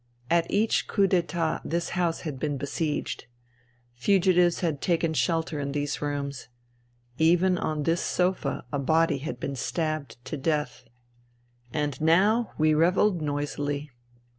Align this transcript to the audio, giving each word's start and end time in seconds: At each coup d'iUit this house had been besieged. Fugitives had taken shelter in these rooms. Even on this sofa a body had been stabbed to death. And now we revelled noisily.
At 0.31 0.49
each 0.49 0.87
coup 0.87 1.05
d'iUit 1.05 1.61
this 1.63 1.89
house 1.89 2.21
had 2.21 2.39
been 2.39 2.57
besieged. 2.57 3.27
Fugitives 3.93 4.61
had 4.61 4.81
taken 4.81 5.13
shelter 5.13 5.59
in 5.59 5.73
these 5.73 6.01
rooms. 6.01 6.47
Even 7.19 7.55
on 7.55 7.83
this 7.83 8.01
sofa 8.01 8.65
a 8.71 8.79
body 8.79 9.19
had 9.19 9.39
been 9.39 9.55
stabbed 9.55 10.17
to 10.25 10.37
death. 10.37 10.85
And 11.71 12.01
now 12.01 12.51
we 12.57 12.73
revelled 12.73 13.21
noisily. 13.21 13.91